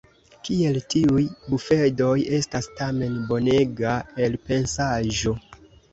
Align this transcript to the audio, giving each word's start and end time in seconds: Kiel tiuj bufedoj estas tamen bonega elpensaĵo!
Kiel 0.47 0.79
tiuj 0.93 1.25
bufedoj 1.49 2.15
estas 2.37 2.69
tamen 2.81 3.19
bonega 3.33 3.93
elpensaĵo! 4.29 5.37